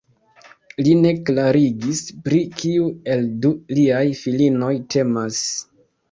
Li 0.85 0.93
ne 1.01 1.09
klarigis 1.25 1.99
pri 2.27 2.39
kiu 2.61 2.87
el 3.15 3.21
du 3.43 3.51
liaj 3.81 4.01
filinoj 4.23 4.71
temas. 4.95 5.43